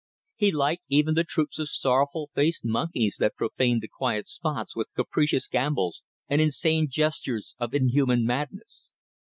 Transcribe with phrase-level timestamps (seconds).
[0.35, 4.87] He liked even the troops of sorrowful faced monkeys that profaned the quiet spots with
[4.95, 8.93] capricious gambols and insane gestures of inhuman madness.